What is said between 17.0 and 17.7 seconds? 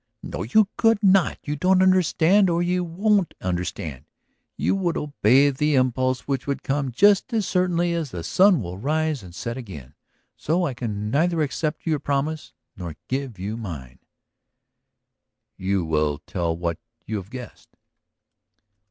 you have guessed?"